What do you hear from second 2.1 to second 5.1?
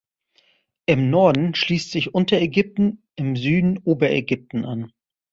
Unterägypten, im Süden Oberägypten an.